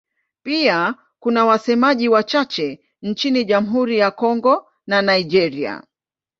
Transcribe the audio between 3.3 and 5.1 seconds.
Jamhuri ya Kongo na